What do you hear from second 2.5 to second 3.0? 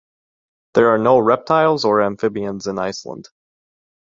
in